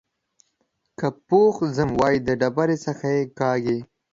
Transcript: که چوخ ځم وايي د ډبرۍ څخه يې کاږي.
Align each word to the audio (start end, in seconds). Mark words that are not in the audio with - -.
که 0.99 1.07
چوخ 1.27 1.55
ځم 1.75 1.89
وايي 1.99 2.19
د 2.23 2.29
ډبرۍ 2.41 2.77
څخه 2.85 3.05
يې 3.15 3.23
کاږي. 3.39 3.79